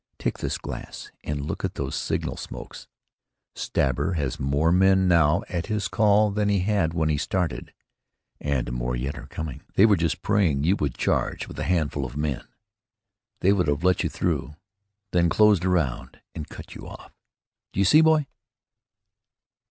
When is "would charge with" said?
10.77-11.59